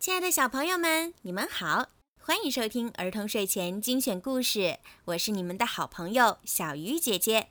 [0.00, 1.90] 亲爱的小朋友们，你们好，
[2.22, 4.78] 欢迎收听儿童睡前精选故事。
[5.04, 7.50] 我是你们的好朋友小鱼姐姐。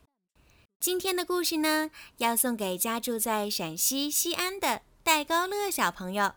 [0.79, 6.33] 今天的故事呢，要送给家住在陕西西安的戴高乐小朋友。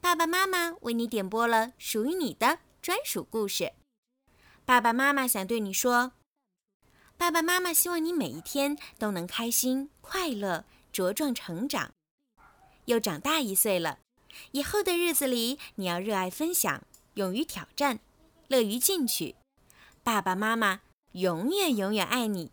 [0.00, 3.74] 爸爸妈妈为你点播了属于你的专属故事。
[4.64, 6.10] 爸爸妈妈想对你说，
[7.16, 11.92] 爸爸妈妈希望你每一天都能开心、快乐、茁壮成长。
[12.86, 14.00] 又长大一岁了，
[14.52, 16.82] 以后的日子里，你要热爱分享，
[17.14, 18.00] 勇于挑战，
[18.48, 19.34] 乐于进取。
[20.02, 20.82] 爸爸妈妈
[21.12, 22.52] 永远永远爱你。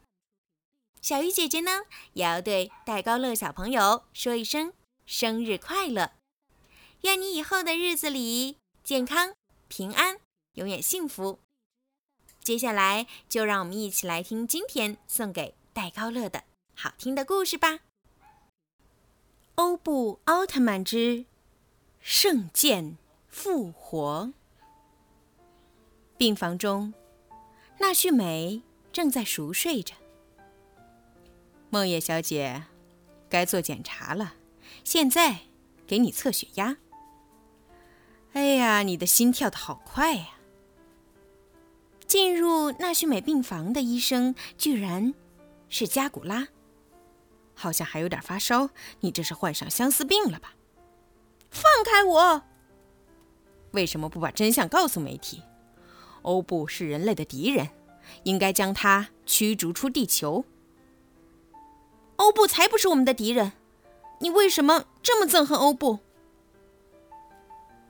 [1.01, 1.81] 小鱼姐姐呢，
[2.13, 4.73] 也要对戴高乐小朋友说一声
[5.05, 6.13] 生日快乐，
[7.01, 9.33] 愿你以后的日子里健康
[9.67, 10.19] 平安，
[10.53, 11.39] 永远幸福。
[12.41, 16.43] 接下来，就让我们一起来听今天送给戴高乐的
[16.75, 17.79] 好听的故事吧。
[19.55, 21.25] 欧布奥特曼之
[22.05, 22.97] 圣剑
[23.29, 24.33] 复活。
[26.17, 26.93] 病房中，
[27.79, 29.95] 纳绪美正在熟睡着。
[31.69, 32.65] 梦叶小姐，
[33.29, 34.33] 该做检查了，
[34.83, 35.43] 现在
[35.87, 36.75] 给你测血压。
[38.33, 40.27] 哎呀，你的心跳的好快呀！
[42.05, 45.13] 进入纳绪美病房的医生居然
[45.69, 46.49] 是加古拉。
[47.55, 50.53] 好像还有点发烧，你这是患上相思病了吧？
[51.53, 52.41] 放开我！
[53.71, 55.43] 为什么不把真相告诉媒体？
[56.23, 57.69] 欧布是人类的敌人，
[58.23, 60.43] 应该将他驱逐出地球。
[62.15, 63.53] 欧布才不是我们的敌人，
[64.19, 65.99] 你为什么这么憎恨欧布？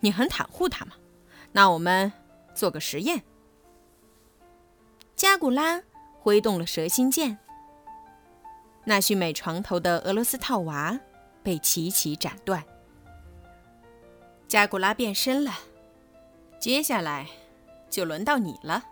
[0.02, 0.94] 你很袒护他吗？
[1.53, 2.11] 那我们
[2.53, 3.23] 做个实验。
[5.16, 5.81] 加古拉
[6.20, 7.39] 挥动了蛇心剑。
[8.86, 11.00] 纳绪美床头的俄罗斯套娃
[11.42, 12.61] 被齐齐斩断，
[14.54, 15.52] 加古拉变身了。
[16.59, 17.28] 接下来
[17.90, 18.84] 就轮到你了。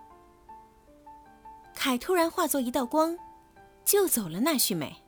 [1.75, 3.15] 凯突然化作一道光，
[3.85, 5.03] 救走了纳绪美。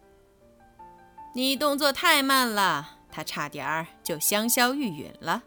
[1.34, 5.42] 你动作太慢了，他差点儿就香消玉殒了。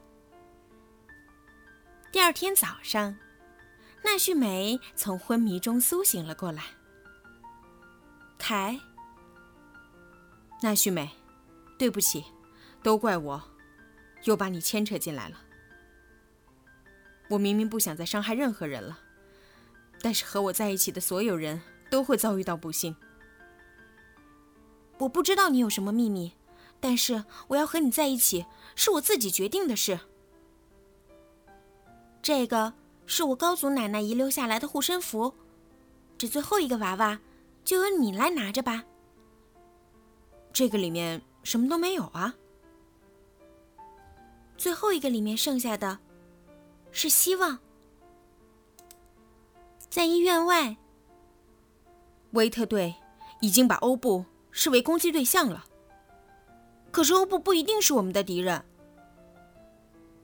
[2.10, 3.16] 第二天早上，
[4.03, 6.64] 纳绪美从昏迷中苏醒了过来。
[8.38, 8.80] 凯。
[10.62, 11.09] 纳绪美，
[11.78, 12.25] 对不起，
[12.82, 13.41] 都怪我，
[14.26, 15.42] 又把你牵扯进来了。
[17.31, 19.00] 我明明不想再伤害任何人了，
[20.00, 21.60] 但是和我在一起的所有人
[21.91, 22.94] 都会遭遇到不幸。
[24.98, 26.34] 我不知道你有什么秘密，
[26.78, 29.98] 但是我要和你在一起是我自己决定的事。
[32.22, 32.75] 这个
[33.06, 35.34] 是我高祖奶奶遗留下来的护身符，
[36.16, 37.20] 这最后一个娃娃
[37.65, 38.84] 就由你来拿着吧。
[40.53, 42.34] 这个里面什么都没有啊！
[44.56, 45.98] 最后一个里面剩下的，
[46.90, 47.58] 是希望。
[49.88, 50.76] 在医院外，
[52.32, 52.94] 维特队
[53.40, 55.64] 已经把欧布视为攻击对象了。
[56.90, 58.64] 可是欧布不一定是我们的敌人。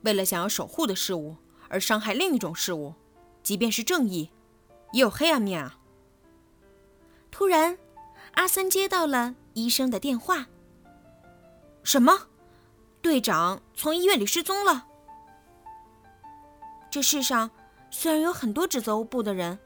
[0.03, 1.37] 为了想要守护的事物
[1.69, 2.95] 而伤害另一种事物，
[3.43, 4.31] 即便是正义，
[4.93, 5.79] 也有黑暗面啊！
[7.31, 7.79] 突然，
[8.33, 9.35] 阿森接到了。
[9.55, 10.47] 医生的电话。
[11.83, 12.29] 什么？
[13.03, 14.87] 队长从医院里失踪了。
[16.89, 17.51] 这世上
[17.91, 19.59] 虽然有很多指责欧布的人，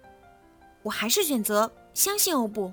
[0.83, 2.73] 我还是选择相信欧布。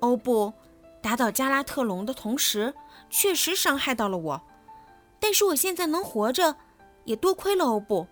[0.00, 0.52] 欧布
[1.00, 2.74] 打倒加拉特隆的同时，
[3.08, 4.42] 确实伤害到了我，
[5.20, 6.56] 但是我现在能活着，
[7.04, 8.06] 也多亏了欧布。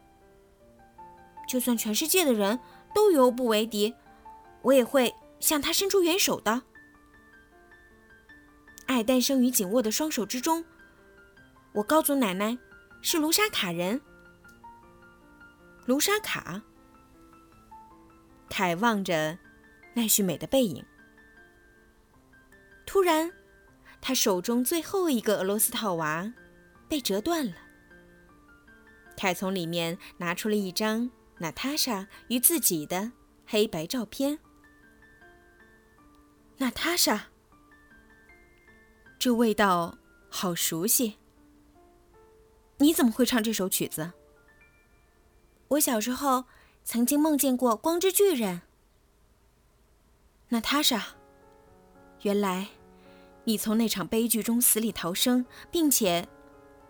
[1.48, 2.58] 就算全世界的人
[2.94, 3.94] 都与欧布为敌，
[4.62, 6.62] 我也会向他伸出援手的。
[8.86, 10.64] 爱诞生于紧握的双手之中。
[11.72, 12.56] 我高祖奶奶
[13.02, 14.00] 是卢沙卡人。
[15.84, 16.62] 卢沙卡。
[18.48, 19.38] 凯望着
[19.94, 20.84] 奈绪美的背影，
[22.86, 23.30] 突然，
[24.00, 26.32] 他手中最后一个俄罗斯套娃
[26.88, 27.52] 被折断了。
[29.16, 33.12] 凯从里面拿出了一张娜塔莎与自己的
[33.46, 34.38] 黑白照片。
[36.58, 37.26] 娜塔莎。
[39.26, 41.16] 这味道好熟悉。
[42.76, 44.12] 你怎么会唱这首曲子？
[45.66, 46.44] 我小时候
[46.84, 48.62] 曾经梦见过光之巨人。
[50.50, 51.02] 娜塔莎，
[52.22, 52.68] 原来
[53.42, 56.28] 你从那场悲剧中死里逃生，并且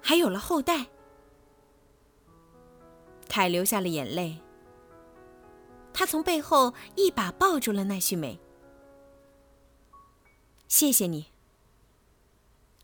[0.03, 0.89] 还有了后代。
[3.31, 4.39] 凯流下了眼泪。
[5.95, 8.39] 他从背后一把抱住了奈绪美。
[10.69, 11.33] 谢谢你。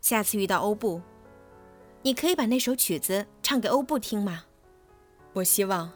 [0.03, 1.01] 下次遇到欧布，
[2.01, 4.43] 你可以把那首曲子唱给欧布听吗？
[5.31, 5.89] 我希望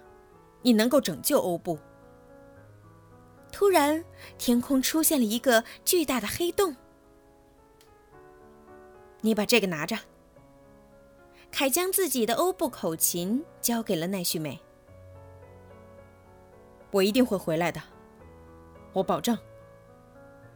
[0.61, 1.77] 你能够拯救欧布。
[3.51, 4.01] 突然，
[4.37, 6.73] 天空出现了一个巨大的黑洞。
[9.19, 9.97] 你把这个拿着。
[11.51, 14.57] 凯将自己的欧布口琴交给了奈绪美。
[16.91, 17.81] 我一定会回来的，
[18.93, 19.37] 我保证。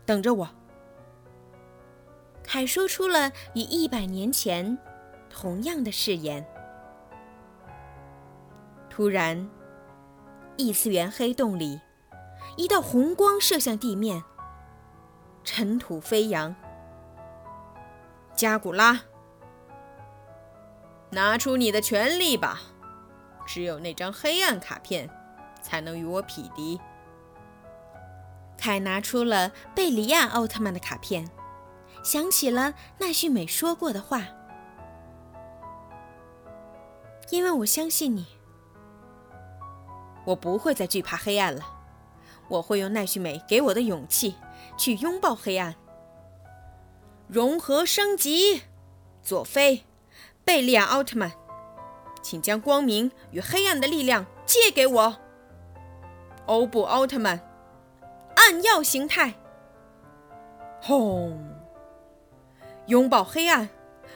[0.05, 0.47] 等着我。
[2.51, 4.77] 凯说出了与一百年前
[5.29, 6.45] 同样的誓言。
[8.89, 9.49] 突然，
[10.57, 11.79] 异次元黑洞里，
[12.57, 14.21] 一道红光射向地面，
[15.45, 16.53] 尘土飞扬。
[18.35, 18.99] 加古拉，
[21.11, 22.59] 拿出你的全力吧！
[23.47, 25.09] 只有那张黑暗卡片，
[25.61, 26.81] 才能与我匹敌。
[28.57, 31.29] 凯拿出了贝里亚奥特曼的卡片，
[32.03, 34.27] 想起了奈绪美说过的话
[37.29, 38.25] ：“因为我相信你，
[40.25, 41.63] 我不会再惧怕黑暗了。
[42.47, 44.35] 我会用奈绪美给我的勇气
[44.77, 45.75] 去拥抱黑暗。
[47.27, 48.63] 融合升级，
[49.21, 49.85] 佐菲，
[50.43, 51.31] 贝利亚奥特曼，
[52.21, 55.17] 请将光明与黑暗的力量借给我。
[56.47, 57.39] 欧布奥特曼。”
[58.33, 59.35] 暗耀形态，
[60.81, 61.50] 轰！
[62.87, 63.69] 拥抱黑暗，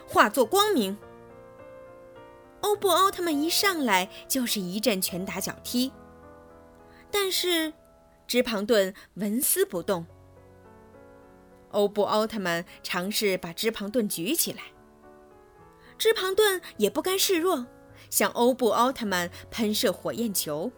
[0.08, 0.98] 化作光明。
[2.62, 5.92] 欧布奥特曼一上来就是一阵拳打脚踢，
[7.12, 7.74] 但是
[8.28, 10.06] 芝庞顿纹丝不动。
[11.72, 14.64] 欧布奥特曼尝试把芝庞顿举起来，
[15.98, 17.66] 芝庞顿也不甘示弱，
[18.10, 20.72] 向欧布奥特曼喷射火焰球。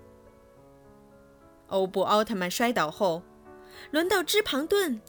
[1.67, 3.23] 欧布奥特曼摔倒后。
[3.91, 4.99] 轮到芝庞顿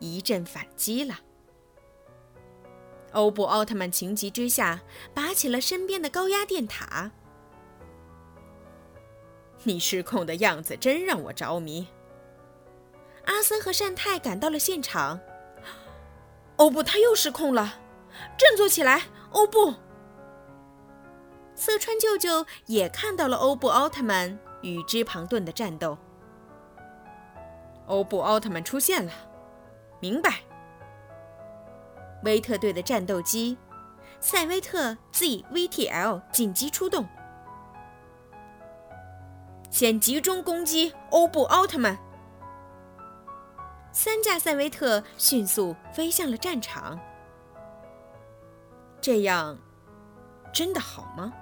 [0.00, 1.18] 一阵反击了。
[3.12, 4.80] 欧布奥特曼情急之下，
[5.14, 7.10] 拔起了身边的高压电塔。
[9.64, 11.88] 你失控的样子真让我着迷。
[13.24, 15.20] 阿森和善太赶到了现场。
[16.56, 17.80] 欧布他又失控了，
[18.36, 19.74] 振作起来，欧布！
[21.54, 25.96] 色川舅舅也看到了欧布奥特曼与芝庞顿的战斗。
[27.86, 29.12] 欧布奥特曼出现了，
[30.00, 30.40] 明白。
[32.28, 33.56] 威特队的战斗机
[34.20, 37.08] 赛威特 ZVTL 紧急出动，
[39.70, 41.98] 先集中攻击欧布奥特曼。
[43.92, 47.00] 三架赛威特迅速飞向了战场。
[49.00, 49.56] 这样
[50.52, 51.32] 真的好吗？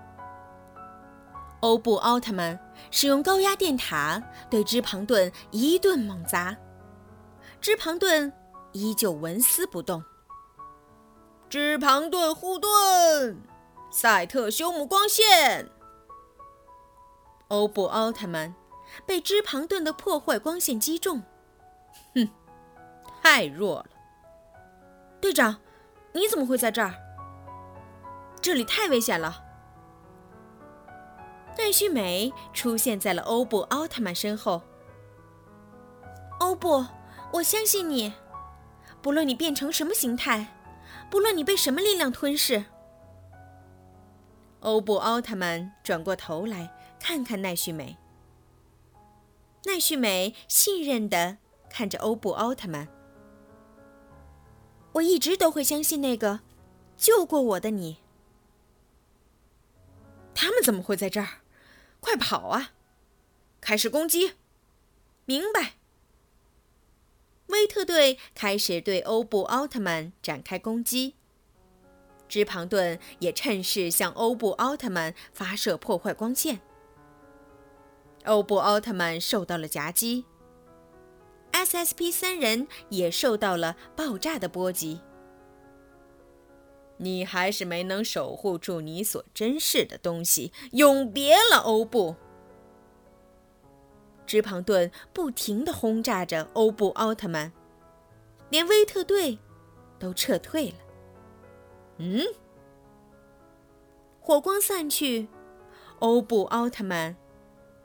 [1.60, 2.56] 欧布奥特曼
[2.92, 6.56] 使用高压电塔对芝庞顿一顿猛砸，
[7.60, 8.32] 芝庞顿
[8.72, 10.04] 依旧纹丝不动。
[11.48, 13.36] 芝庞顿护盾，
[13.90, 15.70] 赛特修姆光线。
[17.48, 18.52] 欧布奥特曼
[19.06, 21.22] 被芝庞顿的破坏光线击中，
[22.16, 22.28] 哼，
[23.22, 23.86] 太弱了。
[25.20, 25.56] 队长，
[26.12, 26.92] 你怎么会在这儿？
[28.42, 29.44] 这里太危险了。
[31.56, 34.60] 奈绪美出现在了欧布奥特曼身后。
[36.40, 36.84] 欧布，
[37.32, 38.12] 我相信你，
[39.00, 40.55] 不论你变成什么形态，
[41.10, 42.64] 不论你被什么力量吞噬。
[44.60, 47.96] 欧布奥特曼转过头来看看奈绪美。
[49.64, 52.88] 奈绪美信任地看着欧布奥特曼。
[54.92, 56.40] 我一直都会相信那个
[56.96, 57.98] 救过我的你。
[60.34, 61.42] 他们怎么会在这儿？
[62.00, 62.72] 快跑啊！
[63.60, 64.34] 开始攻击！
[65.24, 65.74] 明白。
[67.48, 71.14] 威特队开始对欧布奥特曼展开攻击。
[72.28, 76.60] 芝庞顿也趁势向欧布奥特曼发射破坏光线。
[78.24, 80.24] 欧布奥特曼受到了夹击。
[81.52, 85.00] SSP 三人也受到了爆炸的波及。
[86.98, 92.16] 你还是没能守护住你所珍视的东西，永别了，欧布！
[94.26, 97.52] 芝庞顿不停地轰炸着欧布奥特曼，
[98.50, 99.38] 连威特队
[99.98, 100.76] 都撤退了。
[101.98, 102.24] 嗯，
[104.20, 105.28] 火光散去，
[106.00, 107.16] 欧布奥特曼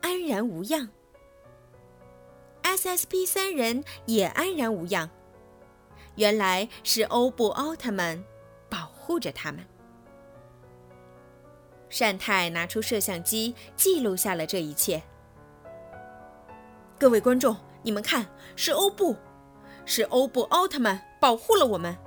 [0.00, 0.88] 安然无恙
[2.62, 5.10] ，SSP 三人也安然无恙。
[6.16, 8.22] 原来是欧布奥特曼
[8.68, 8.92] 保。
[9.02, 9.66] 护着他们。
[11.90, 15.02] 善太拿出摄像机，记录下了这一切。
[17.02, 19.16] 各位观众，你们看，是欧布，
[19.84, 21.98] 是欧布奥特曼保护了我们。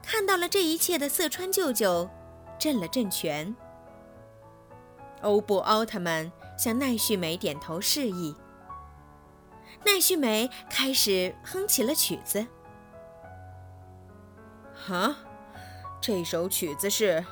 [0.00, 2.08] 看到了这一切的色川舅舅
[2.56, 3.52] 震了震拳。
[5.22, 8.32] 欧布奥特曼向奈绪美点头示意。
[9.84, 12.46] 奈绪美开始哼起了曲子。
[14.72, 15.16] 哈，
[16.00, 17.24] 这首曲子是……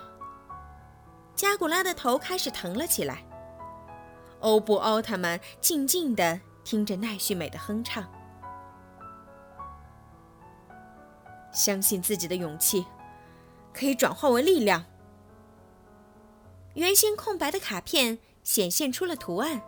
[1.37, 3.23] 加古拉的头开始疼了起来。
[4.43, 8.05] 欧布奥特曼静静地听着奈绪美的哼唱，
[11.53, 12.85] 相信自己的勇气
[13.73, 14.85] 可以转化为力量。
[16.75, 19.61] 原先空白的卡片显现出了图案，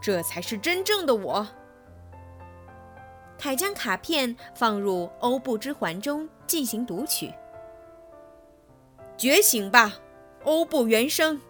[0.00, 1.46] 这才是真正的我。
[3.38, 7.32] 凯将卡片放入欧布之环中进行读取。
[9.16, 9.92] 觉醒吧，
[10.44, 11.40] 欧布原生！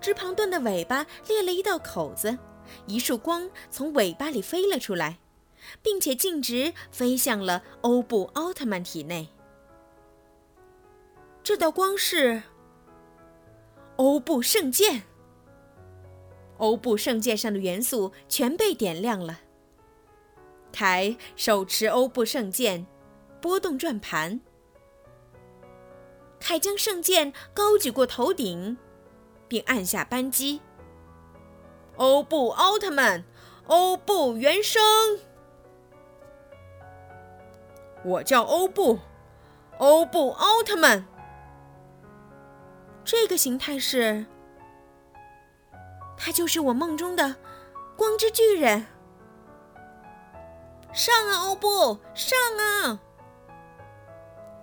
[0.00, 2.38] 芝庞顿的尾巴裂了一道口子，
[2.86, 5.18] 一束光从尾巴里飞了出来，
[5.82, 9.28] 并且径直飞向了欧布奥特曼体内。
[11.42, 12.42] 这道光是
[13.96, 15.02] 欧布圣剑。
[16.58, 19.40] 欧布圣剑上的元素全被点亮了。
[20.72, 22.86] 凯手持欧布圣剑，
[23.40, 24.40] 拨动转盘。
[26.38, 28.76] 凯将圣剑高举过头顶。
[29.50, 30.62] 并按下扳机。
[31.96, 33.24] 欧布奥特曼，
[33.66, 34.80] 欧布原生。
[38.04, 39.00] 我叫欧布，
[39.78, 41.04] 欧布奥特曼。
[43.04, 44.24] 这个形态是，
[46.16, 47.34] 他就是我梦中的
[47.96, 48.86] 光之巨人。
[50.92, 53.00] 上啊，欧布，上啊！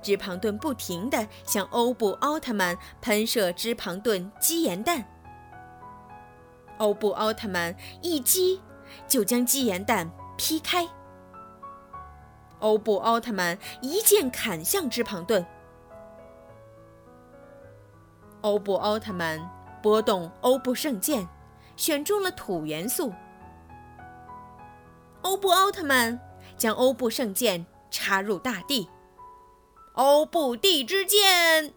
[0.01, 5.03] 芝庞顿不停地向欧布奥特曼喷射芝庞顿基岩弹，
[6.77, 8.61] 欧布奥特曼一击
[9.07, 10.87] 就将基岩弹劈开。
[12.59, 15.45] 欧布奥特曼一剑砍向芝庞顿，
[18.41, 19.39] 欧布奥特曼
[19.81, 21.27] 拨动欧布圣剑，
[21.75, 23.13] 选中了土元素。
[25.21, 26.17] 欧布奥特曼
[26.55, 28.87] 将欧布圣剑插入大地。
[29.97, 31.73] 欧布地之剑，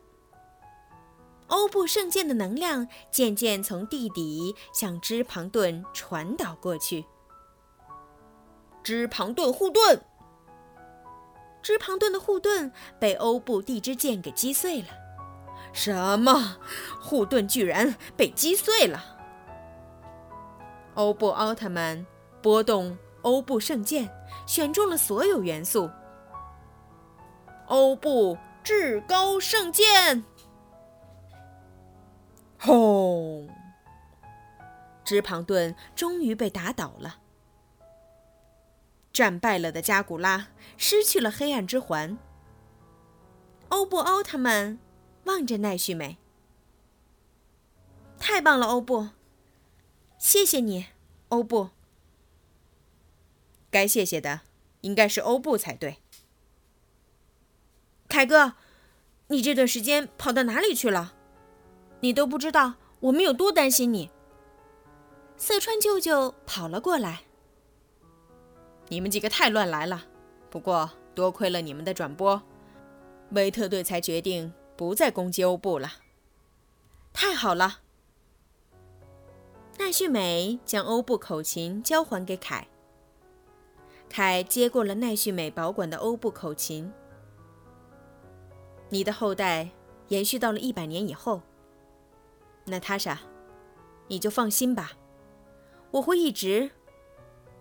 [1.46, 7.06] 欧布圣剑的能量渐渐从地底向芝庞顿传导过去。
[8.82, 10.02] 芝庞顿护盾，
[11.62, 14.88] 芝庞顿的护盾被欧布地之剑给击碎了。
[15.72, 16.58] 什么？
[17.00, 19.02] 护盾居然被击碎了？
[20.92, 22.04] 欧布奥特曼
[22.42, 24.10] 拨动欧布圣剑，
[24.46, 25.88] 选中了所有元素。
[27.70, 30.24] 欧布至高圣剑！
[32.58, 33.48] 轰！
[35.04, 37.20] 芝庞顿终于被打倒了。
[39.12, 42.18] 战败了的加古拉失去了黑暗之环。
[43.68, 44.80] 欧布奥特曼
[45.24, 46.18] 望着奈绪美
[48.18, 49.10] ：“太棒了，欧布！
[50.18, 50.86] 谢谢你，
[51.28, 51.70] 欧布。
[53.70, 54.40] 该谢谢的
[54.80, 55.98] 应该是欧布才对。”
[58.10, 58.54] 凯哥，
[59.28, 61.14] 你这段时间跑到哪里去了？
[62.00, 64.10] 你都不知道我们有多担心你。
[65.36, 67.22] 色川舅舅跑了过来。
[68.88, 70.06] 你们几个太乱来了，
[70.50, 72.42] 不过多亏了你们的转播，
[73.30, 75.92] 维特队才决定不再攻击欧布了。
[77.12, 77.78] 太好了！
[79.78, 82.66] 奈绪美将欧布口琴交还给凯，
[84.08, 86.92] 凯接过了奈绪美保管的欧布口琴。
[88.92, 89.68] 你的后代
[90.08, 91.40] 延续到了一百年以后，
[92.64, 93.18] 娜塔莎，
[94.08, 94.90] 你就放心吧，
[95.92, 96.68] 我会一直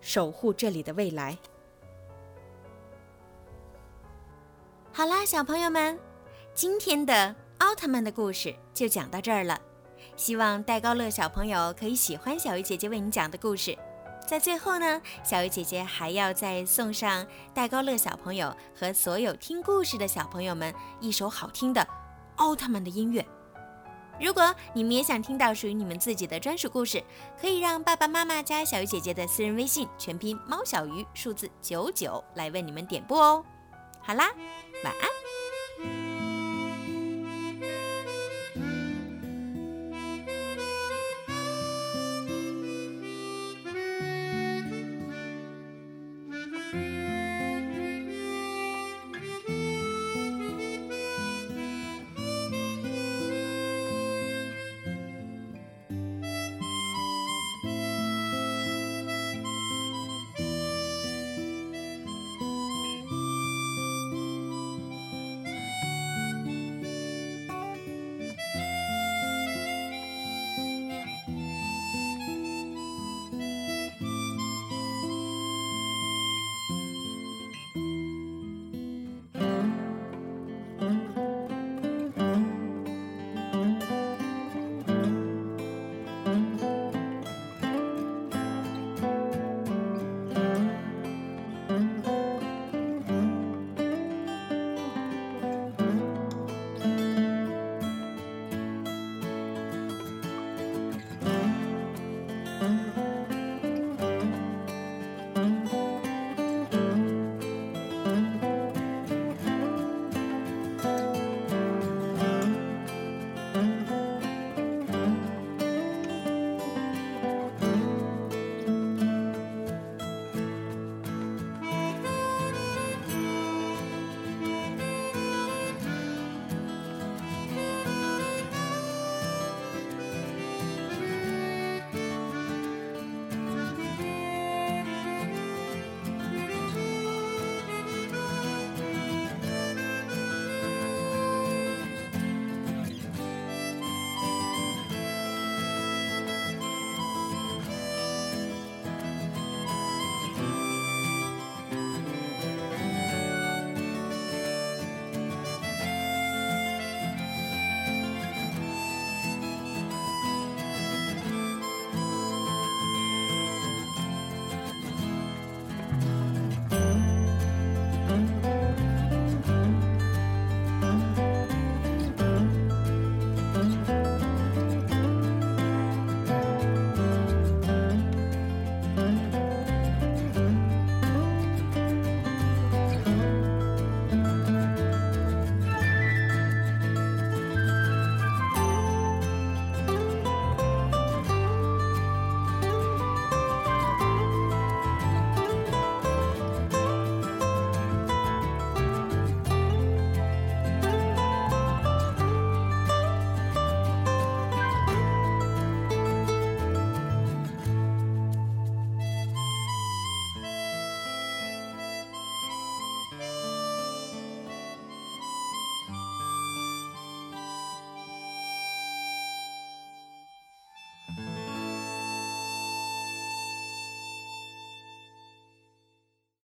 [0.00, 1.38] 守护这里的未来。
[4.92, 5.96] 好啦，小朋友们，
[6.52, 9.60] 今天的奥特曼的故事就讲到这儿了，
[10.16, 13.78] 希望戴高乐小朋友可以喜欢小鱼姐姐为你讲的故事。
[14.30, 21.84] 在最后呢，小鱼姐姐还要再送上戴高乐小朋友和所有听故事的小朋友们一首好听的
[22.36, 23.26] 奥特曼的音乐。
[24.20, 27.02] 如果你们也想听到属于你们自己的专属故事，
[27.40, 33.44] 可以让爸爸妈妈加小鱼姐姐的私人微信，全拼猫小鱼数字九九来为你们点播哦。
[34.00, 34.30] 好啦，
[34.84, 35.29] 晚安。